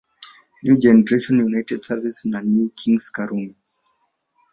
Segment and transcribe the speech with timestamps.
[0.63, 3.55] New Generationb United Service na New Kings Karume